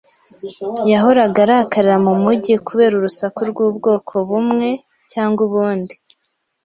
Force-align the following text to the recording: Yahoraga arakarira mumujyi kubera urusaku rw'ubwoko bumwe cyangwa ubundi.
Yahoraga 0.91 1.39
arakarira 1.45 1.97
mumujyi 2.05 2.53
kubera 2.67 2.93
urusaku 2.95 3.39
rw'ubwoko 3.49 4.13
bumwe 4.29 4.69
cyangwa 5.11 5.39
ubundi. 5.47 5.95